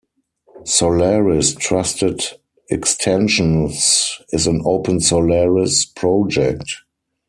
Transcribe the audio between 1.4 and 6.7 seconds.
Trusted Extensions is an OpenSolaris project.